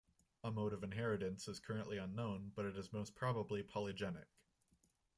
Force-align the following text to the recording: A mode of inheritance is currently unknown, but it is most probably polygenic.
A 0.43 0.49
mode 0.51 0.73
of 0.73 0.83
inheritance 0.83 1.47
is 1.47 1.59
currently 1.59 1.99
unknown, 1.99 2.53
but 2.55 2.65
it 2.65 2.75
is 2.75 2.91
most 2.91 3.13
probably 3.13 3.61
polygenic. 3.61 4.41